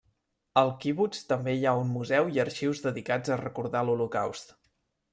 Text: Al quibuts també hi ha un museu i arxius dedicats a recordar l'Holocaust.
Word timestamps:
Al 0.61 0.71
quibuts 0.85 1.21
també 1.33 1.53
hi 1.59 1.69
ha 1.69 1.75
un 1.83 1.93
museu 1.99 2.33
i 2.39 2.43
arxius 2.47 2.83
dedicats 2.89 3.37
a 3.37 3.41
recordar 3.47 3.89
l'Holocaust. 3.91 4.61